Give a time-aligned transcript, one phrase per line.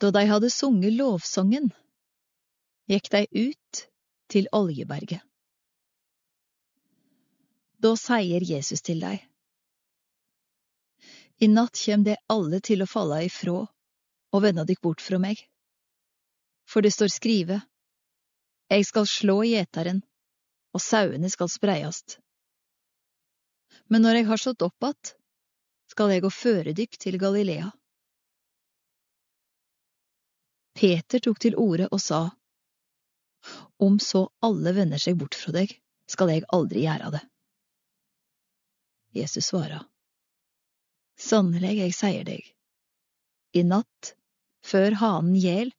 [0.00, 1.70] Da de hadde sunget lovsangen,
[2.90, 3.86] gikk de ut
[4.28, 5.22] til Oljeberget.
[7.80, 9.16] Da sier Jesus til dei,
[11.40, 13.56] I natt kjem de alle til å falle ifrå
[14.32, 15.40] og vende dykk bort fra meg.
[16.68, 17.60] For det står skrive,
[18.72, 20.00] Eg skal slå gjeteren,
[20.74, 22.18] og sauene skal spreiast.
[23.86, 25.14] Men når jeg har stått opp att,
[25.92, 27.70] skal jeg gå føre dykk til Galilea.
[30.76, 32.20] Peter tok til orde og sa,
[33.80, 35.72] Om så alle vender seg bort fra deg,
[36.10, 37.22] skal jeg aldri gjøre det.
[39.16, 39.80] Jesus svara,
[41.16, 42.52] Sannelig, jeg sier deg,
[43.56, 44.12] i natt,
[44.66, 45.72] før hanen gjel,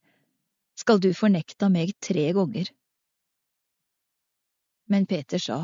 [0.78, 2.72] skal du fornekta meg tre ganger.
[4.90, 5.60] Men Peter sa,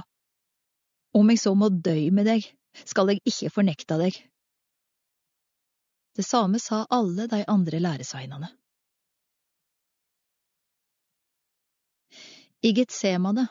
[1.13, 2.45] Om jeg så må dø med deg,
[2.85, 4.17] skal jeg ikke fornekta deg.
[6.13, 8.49] Det samme sa alle de andre læresveinene.
[12.65, 13.47] I Getsemane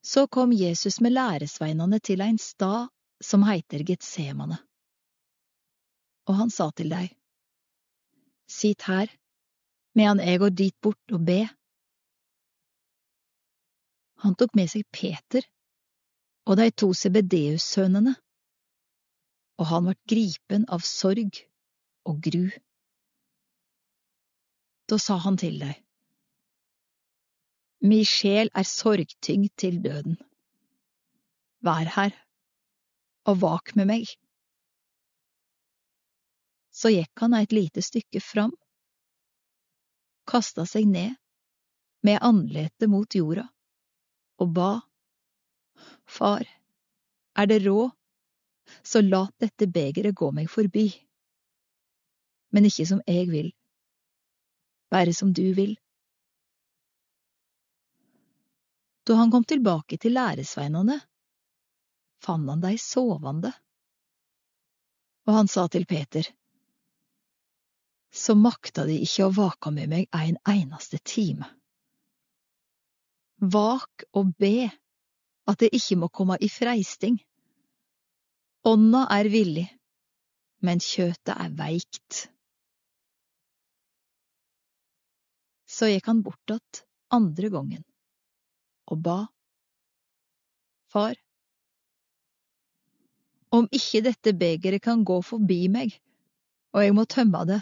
[0.00, 4.60] Så kom Jesus med læresveinene til ein stad som heiter Getsemane.
[6.30, 7.08] Og han sa til dei,
[8.46, 9.10] Sitt her,
[9.98, 11.40] medan eg går dit bort og be.
[14.22, 15.42] Han tok med seg Peter
[16.46, 18.14] og de to Sebedeus-sønnene,
[19.58, 21.46] og han vart gripen av sorg
[22.06, 22.46] og gru.
[24.86, 25.81] Da sa han til dei,
[27.82, 30.14] Mi sjel er sorgtyngd til døden.
[31.66, 32.12] Vær her
[33.26, 34.12] og vak med meg.
[36.70, 38.54] Så gikk han et lite stykke fram,
[40.30, 41.18] kasta seg ned
[42.06, 43.48] med andletet mot jorda
[44.42, 44.70] og ba,
[46.06, 46.46] Far,
[47.34, 47.90] er det råd,
[48.86, 50.86] så lat dette begeret gå meg forbi,
[52.54, 53.50] men ikke som jeg vil,
[54.92, 55.74] bare som du vil.
[59.02, 60.98] Da han kom tilbake til læresveinene,
[62.22, 63.50] fant han dei sovende,
[65.26, 66.26] og han sa til Peter,
[68.12, 71.46] Så makta de ikke å vake med meg en eneste time.
[73.40, 74.68] Vak og be
[75.48, 77.16] at det ikke må komme i freisting.
[78.68, 79.64] Ånda er villig,
[80.60, 82.26] men kjøtet er veikt.
[85.64, 87.84] Så gikk han bort att andre gangen
[88.92, 89.18] og ba.
[90.92, 91.16] Far,
[93.52, 95.92] om ikke dette begeret kan gå forbi meg,
[96.72, 97.60] og jeg må tømme det,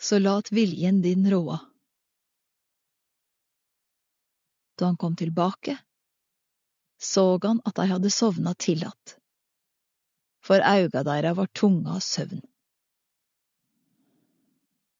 [0.00, 1.58] så lat viljen din råde.
[4.76, 5.78] Da han kom tilbake,
[7.00, 9.18] så han at de hadde sovna til att,
[10.40, 12.42] for auga deira var tunga av søvn.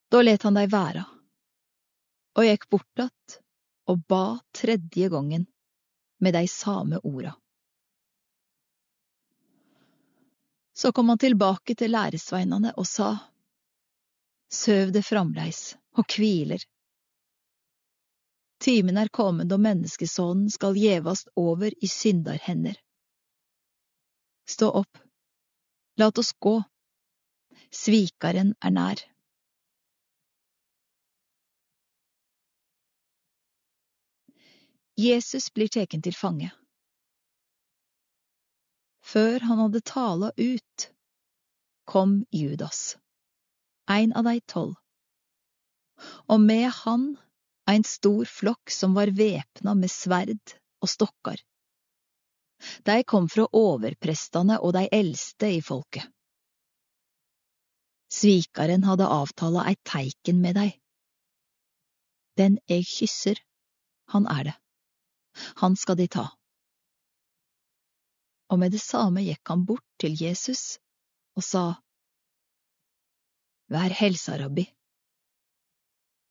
[0.08, 1.04] Da let han dei være,
[2.36, 3.40] og gikk bort att
[3.86, 5.46] og ba tredje gangen
[6.18, 7.34] med de samme orda.
[10.76, 13.16] Så kom han tilbake til læresveinene og sa,
[14.52, 16.60] Søv det framleis og kviler.
[18.62, 22.76] Timen er kommet og menneskesonen skal gjevast over i syndarhender.
[24.48, 25.00] Stå opp,
[25.98, 26.54] lat oss gå,
[27.74, 29.02] svikaren er nær.
[34.96, 36.48] Jesus blir teken til fange.
[39.04, 40.86] Før han hadde tala ut,
[41.84, 42.96] kom Judas,
[43.92, 44.74] ein av dei tolv,
[46.32, 47.06] og med han
[47.68, 51.38] ein stor flokk som var væpna med sverd og stokkar.
[52.88, 56.08] De kom fra overprestane og de eldste i folket.
[58.08, 60.70] Svikaren hadde avtala eit teiken med dei.
[62.40, 63.36] Den eg kysser,
[64.08, 64.60] han er det
[65.62, 66.26] han skal de ta.
[68.50, 70.78] Og med det samme gikk han bort til Jesus
[71.36, 71.64] og sa,
[73.66, 74.62] Vær helsa, rabbi,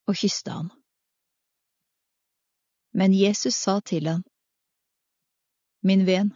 [0.08, 0.70] og kysta han.
[2.96, 4.24] Men Jesus sa til han,
[5.84, 6.32] Min ven,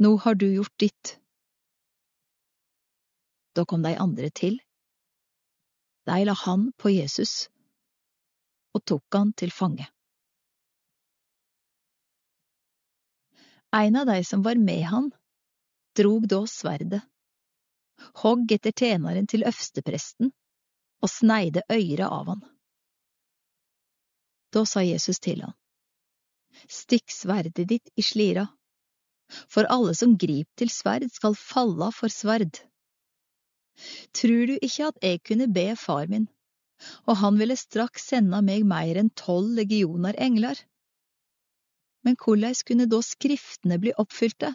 [0.00, 1.18] nå har du gjort ditt.
[3.52, 4.56] Da kom de andre til.
[6.08, 7.50] De la han på Jesus
[8.76, 9.86] og tok han til fange.
[13.76, 15.10] Ein av de som var med han,
[15.96, 17.02] drog da sverdet,
[18.22, 20.30] hogg etter tjeneren til øvstepresten
[21.04, 22.44] og sneide øyret av han.
[24.56, 25.52] Da sa Jesus til han,
[26.72, 28.46] Stikk sverdet ditt i slira,
[29.52, 32.62] for alle som grip til sverd skal falla for sverd.
[34.16, 36.30] Tror du ikke at jeg kunne be far min,
[37.04, 40.56] og han ville straks sende meg mer enn tolv legioner engler?
[42.06, 44.52] Men hvordan kunne da skriftene bli oppfylte,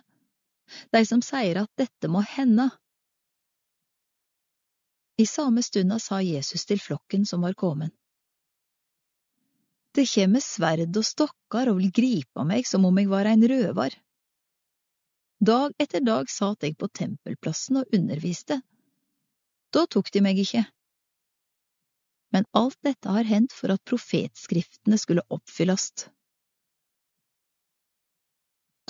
[0.95, 2.69] de som sier at dette må hende?
[5.19, 7.91] I samme stunda sa Jesus til flokken som var kommet.
[9.91, 13.97] Det kjem sverd og stokkar og vil gripe meg som om jeg var ein røvar.
[15.43, 18.61] Dag etter dag satt jeg på tempelplassen og underviste.
[19.75, 20.63] Da tok de meg ikke.
[22.31, 26.07] Men alt dette har hendt for at profetskriftene skulle oppfyllast.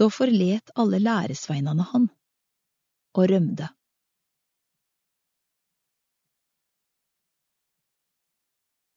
[0.02, 2.08] Da forlet alle læresveinene han
[3.14, 3.68] og rømde.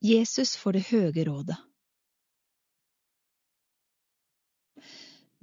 [0.01, 1.57] Jesus får det høge rådet.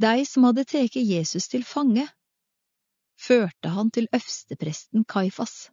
[0.03, 2.09] De som hadde tatt Jesus til fange,
[3.15, 5.71] førte han til øvstepresten Kaifas.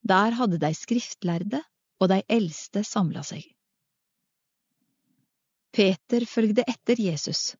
[0.00, 1.60] Der hadde de skriftlærde
[2.00, 3.44] og de eldste samla seg.
[5.76, 7.52] Peter følgde etter Jesus,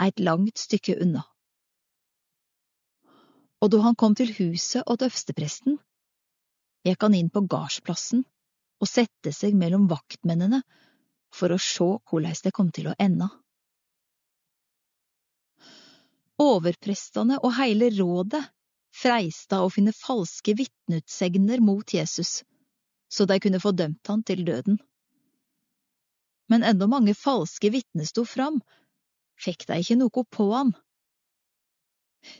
[0.00, 1.24] eit langt stykke unna.
[3.62, 5.78] Og da han kom til huset åt øvstepresten,
[6.84, 8.24] gikk han inn på gardsplassen
[8.82, 10.60] og sette seg mellom vaktmennene
[11.34, 13.30] for å sjå korleis det kom til å ende.
[16.42, 18.42] Overprestene og heile rådet
[18.94, 22.42] freista å finne falske vitneutsegner mot Jesus,
[23.08, 24.78] så de kunne få dømt han til døden.
[26.50, 28.60] Men enda mange falske vitner sto fram,
[29.40, 30.72] fikk de ikke noe på han.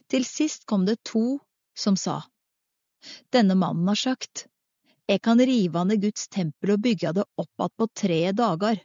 [0.08, 1.40] Til sist kom det to
[1.76, 2.22] som sa,
[3.34, 4.46] Denne mannen har sagt,
[5.08, 8.78] Jeg kan rive ned Guds tempel og bygge det opp igjen på tre dager.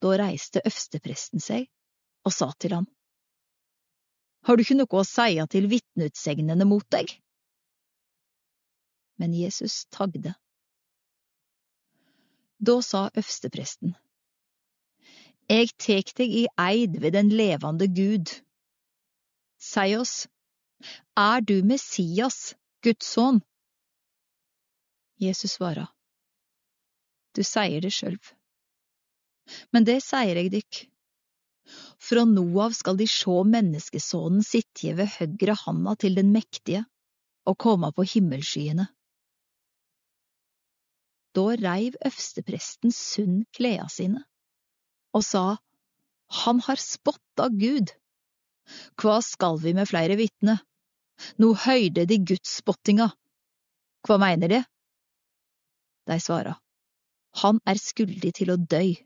[0.00, 1.68] Da reiste øverstepresten seg
[2.24, 2.86] og sa til ham,
[4.46, 7.12] Har du ikke noe å seie til vitneutsegnene mot deg?
[9.20, 10.32] Men Jesus tagde.
[12.58, 13.92] Da sa øvstepresten,
[15.52, 18.30] Eg tek deg i eid ved den levande Gud.
[19.60, 20.14] Si oss,
[21.18, 23.42] er du Messias, Guds sønn?
[25.20, 25.84] Jesus svara,
[27.36, 28.32] Du sier det sjølv.
[29.76, 30.80] Men det sier eg dykk.
[32.02, 36.86] Fra nå av skal de sjå menneskesonen sitje ved høgre handa til den mektige
[37.46, 38.88] og komme på himmelskyene.
[41.36, 44.24] Da reiv øvstepresten sund kleda sine
[45.12, 45.44] og sa,
[46.44, 47.92] Han har spotta Gud.
[48.96, 50.56] Hva skal vi med flere vitne?
[51.38, 53.10] Nå høyde de gudsspottinga.
[54.06, 54.60] Hva mener de?
[56.08, 56.56] De svara,
[57.42, 58.96] Han er skuldig til å døy.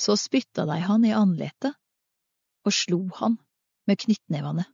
[0.00, 1.76] Så spytta de han i andletet
[2.64, 3.36] og slo han
[3.88, 4.64] med knyttnevene.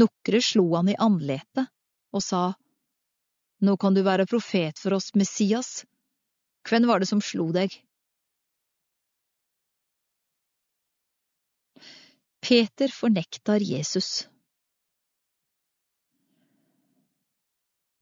[0.00, 1.68] Nokre slo han i andletet
[2.14, 2.44] og sa,
[3.64, 5.84] Nå kan du være profet for oss, Messias.
[6.68, 7.74] Hvem var det som slo deg?
[12.44, 14.28] Peter fornektar Jesus.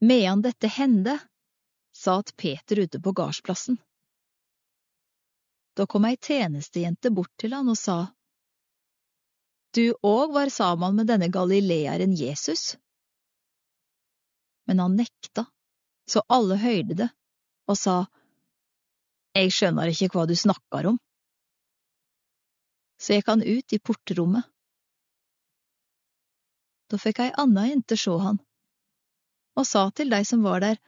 [0.03, 1.19] Medan dette hendte,
[1.94, 3.76] satt Peter ute på gardsplassen.
[5.79, 7.99] Da kom ei tjenestejente bort til han og sa,
[9.70, 12.75] Du òg var sammen med denne galileeren Jesus?
[14.66, 15.47] Men han nekta,
[16.11, 17.09] så alle høyde det,
[17.71, 17.97] og sa,
[19.32, 20.98] Jeg skjønner ikke hva du snakker om.
[23.00, 24.48] Så gikk han ut i portrommet.
[26.92, 28.38] Da fikk ei anna jente sjå han,
[29.56, 30.80] og sa til dei som var der,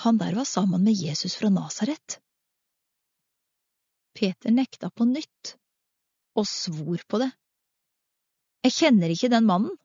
[0.00, 2.16] Han der var sammen med Jesus fra Nasaret.
[4.16, 5.56] Peter nekta på nytt,
[6.34, 7.28] og svor på det.
[8.64, 9.76] Jeg kjenner ikke den mannen.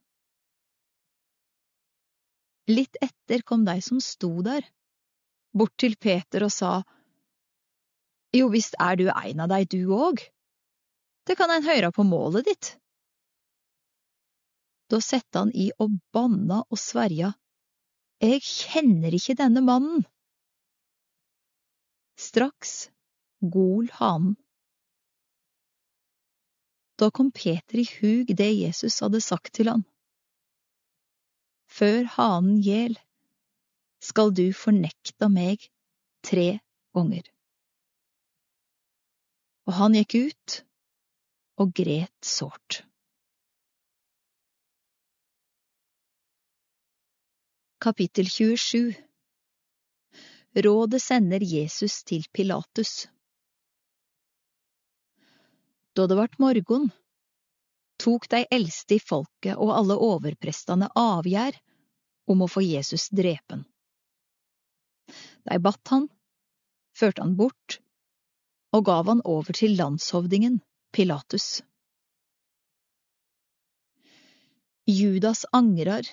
[2.71, 4.63] Litt etter kom de som sto der,
[5.51, 6.71] bort til Peter og sa,
[8.38, 10.22] Jo visst er du ein av dei, du òg,
[11.27, 12.74] det kan ein høyra på målet ditt.
[14.91, 17.34] Da sette han i og banna og sverja,
[18.17, 20.06] Jeg kjenner ikke denne mannen.
[22.17, 22.89] Straks
[23.53, 24.34] gol hanen.
[26.98, 29.86] Da kom Peter i hug det Jesus hadde sagt til han.
[31.70, 32.98] Før hanen gjel,
[34.01, 35.70] skal du fornekta meg
[36.25, 36.56] tre
[36.98, 37.37] ganger.
[39.67, 40.53] Og han gikk ut
[41.59, 42.83] og gret sårt.
[47.83, 48.95] Kapittel 27
[50.65, 53.05] Rådet sender Jesus til Pilatus.
[55.93, 56.88] Da det vart morgen,
[58.01, 61.59] tok de eldste i folket og alle overprestene avgjerd
[62.31, 63.65] om å få Jesus drepen.
[65.45, 66.07] De batt han,
[66.97, 67.79] førte han bort
[68.75, 70.59] og gav han over til landshovdingen
[70.93, 71.62] Pilatus.
[74.88, 76.07] Judas angrer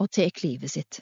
[0.00, 1.00] og tek livet sitt.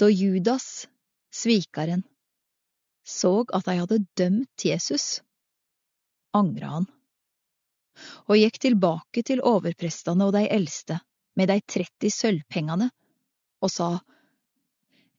[0.00, 0.88] Da Judas,
[1.32, 2.02] svikeren,
[3.04, 5.20] så at de hadde dømt Jesus,
[6.36, 6.88] angra han,
[8.28, 11.00] og gikk tilbake til overprestene og de eldste
[11.36, 12.90] med de 30 sølvpengene
[13.60, 13.90] og sa,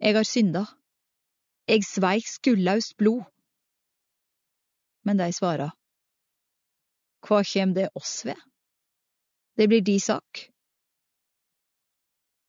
[0.01, 0.65] Eg har synda,
[1.71, 3.23] eg sveik skullaust blod.
[5.07, 5.71] Men de svara,
[7.21, 8.39] Hva kjem det oss ved?
[9.55, 10.47] Det blir di sak.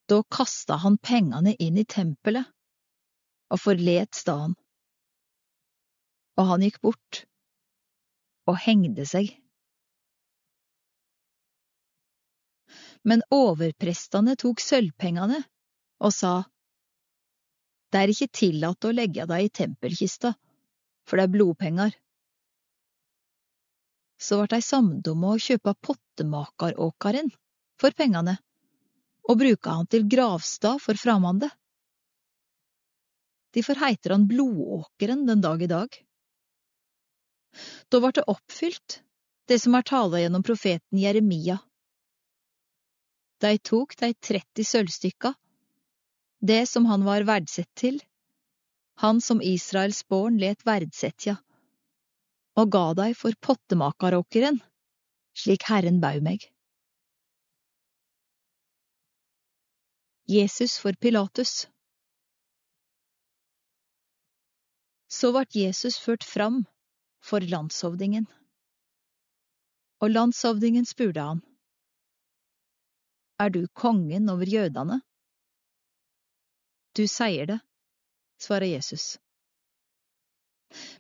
[0.09, 2.49] Da kasta han pengene inn i tempelet
[3.53, 4.57] og forlet staden.
[6.41, 7.23] Og han gikk bort
[8.49, 9.29] og hengde seg.
[13.05, 15.43] Men overprestene tok sølvpengene
[16.03, 16.35] og sa,
[17.93, 20.33] Det er ikke tillatt å legge deg i tempelkista,
[21.05, 21.97] for det er blodpenger.
[24.23, 27.29] Så vart dei samde om å kjøpe pottemakeråkaren
[27.83, 28.39] for pengene
[29.29, 31.51] og bruka han til gravstad for framande.
[33.53, 35.99] Derfor heiter han Blodåkeren den dag i dag.
[37.93, 39.03] Da vart det oppfylt,
[39.47, 41.59] det som er tala gjennom profeten Jeremia.
[43.43, 45.35] De tok de 30 sølvstykka,
[46.43, 48.01] det som han var verdsett til,
[48.99, 51.37] han som Israels barn let verdsetja,
[52.59, 54.59] og ga deg for pottemakeråkeren,
[55.39, 56.43] slik Herren bau meg.
[60.33, 61.69] Jesus for Pilatus.
[65.13, 66.63] Så vart Jesus ført fram
[67.23, 68.27] for landshovdingen.
[70.03, 71.43] Og landshovdingen spurte han,
[73.39, 75.03] Er du kongen over jødene?
[76.93, 77.59] Du sier det,
[78.41, 79.19] svarer Jesus.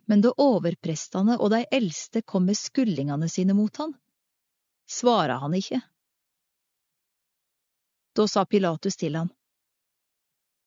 [0.04, 3.94] Men da overprestene og de eldste kom med skullingene sine mot han,
[4.88, 5.80] svarer han ikke.
[8.12, 9.32] Da sa Pilatus til han,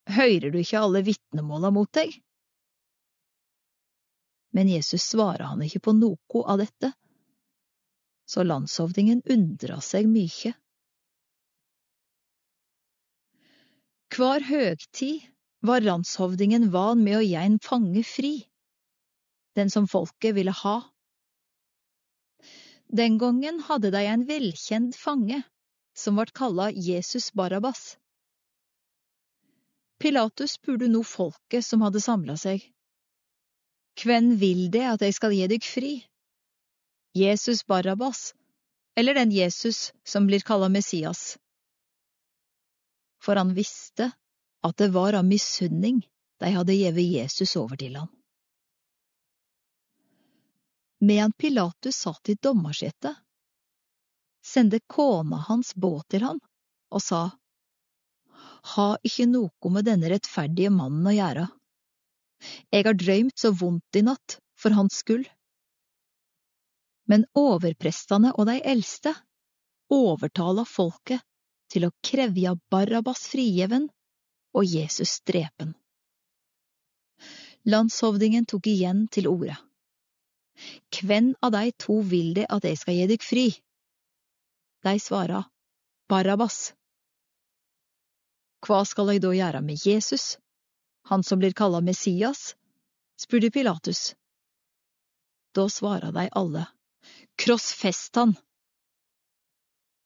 [0.05, 2.11] Høyrer du ikke alle vitnemåla mot deg?
[4.53, 6.91] Men Jesus svarer han ikke på noe av dette,
[8.29, 10.53] så landshovdingen undra seg mykje.
[14.15, 15.25] Hver høgtid
[15.65, 18.45] var landshovdingen van med å gi en fange fri,
[19.59, 20.75] den som folket ville ha.
[22.87, 25.41] Den gangen hadde de en velkjent fange
[25.99, 27.97] som vart kalla Jesus Barabbas.
[29.99, 32.63] Pilatus spurte nå folket som hadde samla seg.
[33.99, 35.95] Hvem vil det at jeg skal gi deg fri?
[37.19, 38.29] Jesus Barabbas,
[38.95, 41.33] eller den Jesus som blir kalla Messias?
[43.25, 44.11] For han visste
[44.65, 46.03] at det var av misunning
[46.39, 48.09] de hadde gjeve Jesus over til han.
[51.05, 53.15] Medan Pilatus satt i dommersetet,
[54.45, 56.39] sendte kona hans båt til han
[56.93, 57.23] og sa,
[58.75, 61.45] Ha ikke noe med denne rettferdige mannen å gjøre.
[62.73, 65.27] Jeg har drømt så vondt i natt for hans skyld.
[67.05, 69.13] Men overprestene og de eldste
[69.93, 71.21] overtala folket
[71.71, 73.89] til å krevja Barabas frigjeven
[74.55, 75.73] og Jesus drepen.
[77.65, 79.55] Landshovdingen tok igjen til orde.
[80.93, 83.45] Kven av de to vil det at jeg skal gi deg fri?
[84.85, 85.41] De svara,
[86.09, 86.75] Barabbas.
[88.65, 90.37] Hva skal jeg da gjøre med Jesus,
[91.09, 92.53] han som blir kalla Messias?
[93.17, 94.13] spurte Pilatus.
[95.55, 96.65] Da svara de alle,
[97.41, 98.35] krossfest han.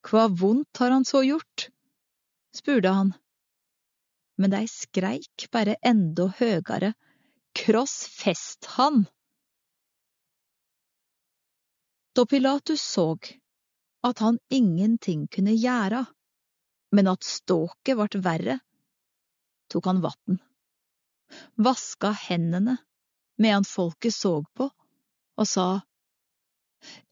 [0.06, 1.70] Hva vondt har han så gjort?
[2.56, 3.14] spurte han.
[4.40, 6.32] Men dei skreik bare enda
[7.54, 9.06] Kross fest han!
[12.16, 13.40] Da Pilatus såg
[14.04, 16.06] at han ingenting kunne gjøre,
[16.92, 18.60] men at ståket vart verre,
[19.70, 20.40] tok han vatn,
[21.56, 22.78] vaska hendene
[23.40, 24.70] medan folket så på,
[25.40, 25.82] og sa,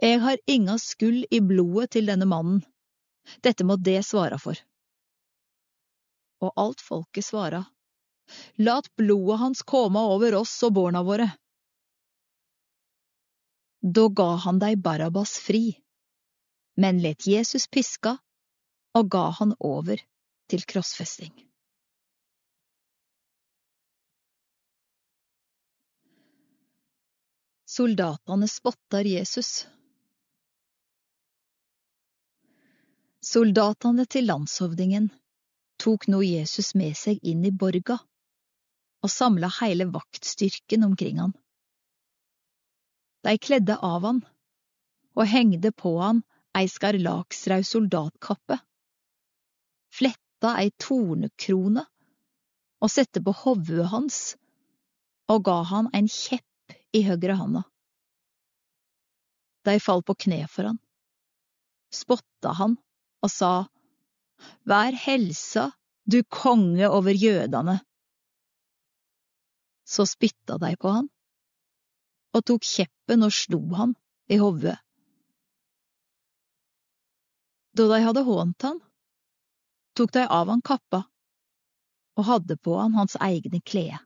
[0.02, 2.64] Jeg har inga skuld i blodet til denne mannen,
[3.44, 4.60] dette må det svare for.
[6.44, 7.66] Og alt folket svara,
[8.60, 11.30] Lat blodet hans komme over oss og borna våre.
[13.82, 15.78] Da ga han dei Barabbas fri
[16.78, 18.18] men let Jesus piska
[18.98, 20.02] og ga han over
[20.50, 21.34] til krossfesting.
[27.68, 29.66] Soldatene spottar Jesus
[33.28, 35.10] Soldatene til landshovdingen
[35.84, 37.98] tok nå Jesus med seg inn i borga
[39.04, 41.34] og samla hele vaktstyrken omkring han.
[43.28, 44.22] De kledde av han
[45.18, 46.24] og hengde på han
[46.56, 48.62] ei skarlaksrød soldatkappe,
[49.92, 51.84] fletta ei tornekrone
[52.80, 54.22] og sette på hovudet hans
[55.34, 57.68] og ga han en kjepp i høyre handa.
[59.68, 60.80] De fall på kne for han,
[61.92, 62.78] spotta han
[63.28, 63.52] og sa,
[64.70, 65.72] Vær helsa,
[66.08, 67.80] du konge over jødene.
[69.88, 71.08] Så spytta de på han
[72.36, 73.96] og tok kjeppen og slo han
[74.30, 74.76] i hodet.
[77.78, 78.82] Da de hadde hånt han,
[79.98, 81.04] tok de av han kappa
[82.18, 84.02] og hadde på han hans egne klede.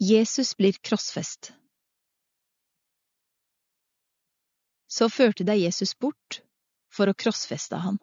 [0.00, 1.52] Jesus blir krossfest.
[4.90, 6.40] Så førte de Jesus bort
[6.90, 8.00] for å krossfeste han.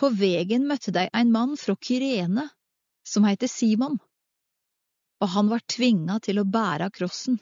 [0.00, 2.46] På vegen møtte de en mann fra Kyrene
[3.04, 3.98] som heter Simon,
[5.20, 7.36] og han var tvinga til å bære krossen.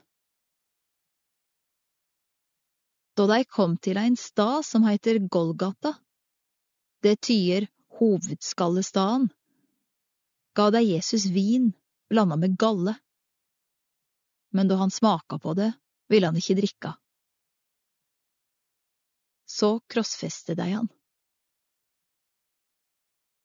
[3.15, 5.93] Da de kom til ein stad som heter Golgata,
[7.03, 7.67] det tyder
[7.99, 9.29] hovedskallestaden,
[10.55, 11.71] ga de Jesus vin
[12.11, 12.95] blanda med galle,
[14.51, 15.71] men da han smaka på det,
[16.09, 16.93] ville han ikke drikke.
[19.49, 20.89] Så krossfeste de han.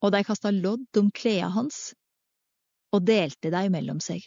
[0.04, 1.94] Og de kasta lodd om kleda hans
[2.94, 4.26] og delte dei mellom seg.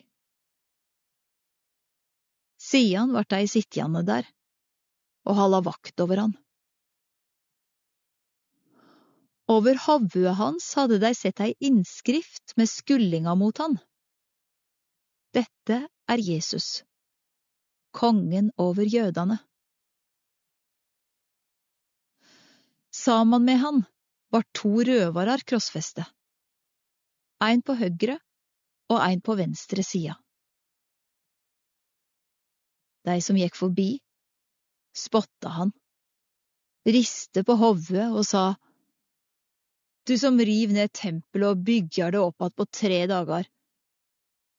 [2.58, 4.26] Sidan vart de sitjande der
[5.28, 6.34] og halda vakt over han.
[9.48, 13.78] Over hovudet hans hadde de sett ei innskrift med skullinga mot han.
[15.36, 16.82] Dette er Jesus,
[17.98, 19.40] kongen over jødene.
[22.94, 23.84] Sammen med han
[24.34, 26.06] var to røvarar krossfeste,
[27.42, 28.18] ein på høgre
[28.92, 30.18] og ein på venstre sida.
[33.08, 33.90] Dei som gikk forbi,
[34.98, 35.74] spotta han,
[36.88, 38.46] riste på hovudet og sa,
[40.08, 43.48] Du som riv ned tempelet og bygger det opp att på tre dager,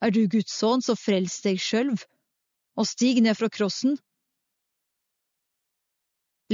[0.05, 2.05] er du Guds sønn, så frels deg sjølv,
[2.79, 3.97] og stig ned fra krossen.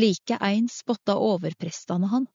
[0.00, 2.26] Like ein spotta overprestene han,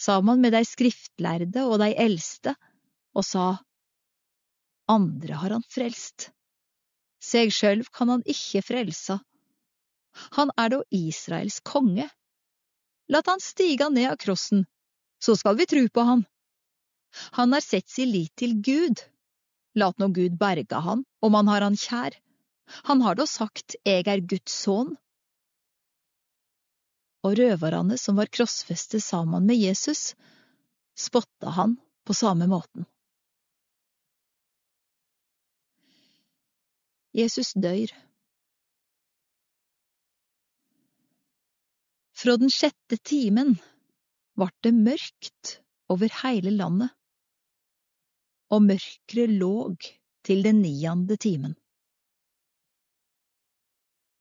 [0.00, 2.54] saman med de skriftlærde og de eldste,
[3.16, 3.46] og sa,
[4.88, 6.30] Andre har han frelst,
[7.24, 9.18] seg sjølv kan han ikke frelsa.
[10.36, 12.08] Han er da Israels konge.
[13.08, 14.64] Lat han stiga ned av krossen,
[15.20, 16.24] så skal vi tru på han.
[17.36, 19.04] Han har sett si lit til Gud
[19.78, 22.16] lat nå Gud berga han, om han har han kjær.
[22.88, 24.94] Han har da sagt eg er Guds sønn.
[27.26, 30.12] Og røvarane som var krossfeste sammen med Jesus,
[30.98, 31.76] spotta han
[32.06, 32.86] på samme måten.
[37.18, 37.90] Jesus dør.
[42.18, 43.56] Fra den sjette timen
[44.38, 45.58] vart det mørkt
[45.90, 46.94] over hele landet
[48.54, 49.86] og mørket låg
[50.26, 51.54] til den niende timen.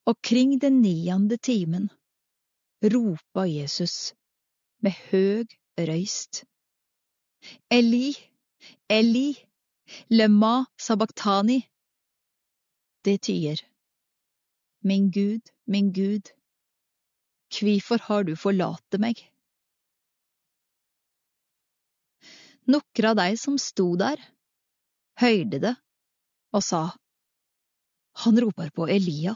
[0.07, 1.89] Og kring den niende timen
[2.93, 4.13] ropa Jesus
[4.83, 5.55] med høg
[5.89, 6.43] røyst.
[7.71, 8.15] Eli,
[8.89, 9.35] Eli,
[10.09, 11.59] lema sabachthani.
[13.05, 13.61] Det tyder,
[14.83, 16.31] Min Gud, min Gud,
[17.51, 19.19] kvifor har du forlate meg?
[22.67, 24.19] Nokre av dei som sto der,
[25.19, 25.75] høyrde det
[26.55, 26.83] og sa,
[28.23, 29.35] Han roper på Elia.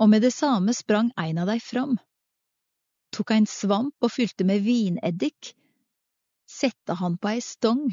[0.00, 1.96] Og med det samme sprang ein av dei fram,
[3.12, 5.52] tok ein svamp og fylte med vineddik,
[6.48, 7.86] sette han på ei stong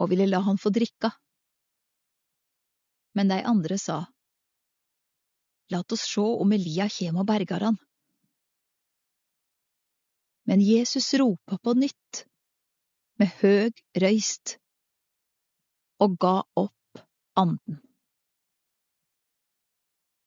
[0.00, 1.12] og ville la han få drikka.
[3.14, 4.02] Men dei andre sa,
[5.72, 7.78] Lat oss sjå om Elia kjem og bergar han.
[10.44, 12.24] Men Jesus ropa på nytt,
[13.16, 14.58] med høg røyst,
[16.02, 17.02] og ga opp
[17.38, 17.78] anden.